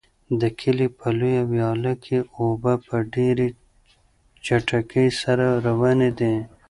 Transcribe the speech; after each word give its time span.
د 0.41 0.43
کلي 0.59 0.87
په 0.97 1.07
لویه 1.19 1.43
ویاله 1.51 1.93
کې 2.03 2.17
اوبه 2.39 2.73
په 2.87 2.95
ډېرې 3.13 3.47
چټکۍ 4.45 5.07
سره 5.21 5.45
روانې 5.67 6.11
دي. 6.19 6.35